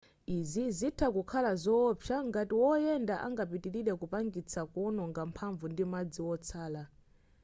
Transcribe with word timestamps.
izi 0.37 0.63
zitha 0.77 1.07
kukhala 1.15 1.51
zowopsa 1.63 2.15
ngati 2.27 2.53
woyenda 2.63 3.15
angapitilire 3.27 3.91
kupangitsa 4.01 4.59
kuononga 4.71 5.21
mphamvu 5.29 5.65
ndi 5.69 5.83
madzi 5.91 6.21
wotsala 6.27 6.83